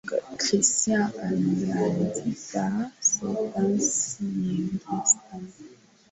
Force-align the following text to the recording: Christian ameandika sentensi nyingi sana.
Christian 0.41 1.11
ameandika 1.25 2.65
sentensi 2.99 4.23
nyingi 4.23 4.77
sana. 4.89 5.47